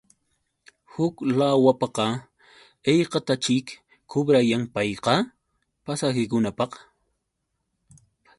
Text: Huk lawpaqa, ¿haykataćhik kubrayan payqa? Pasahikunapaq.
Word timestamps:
Huk 0.93 1.15
lawpaqa, 1.37 2.05
¿haykataćhik 2.85 3.67
kubrayan 4.09 4.63
payqa? 4.73 5.13
Pasahikunapaq. 5.85 6.71